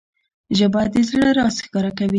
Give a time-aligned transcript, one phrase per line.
[0.57, 2.09] ژبه د زړه راز ښکاره کوي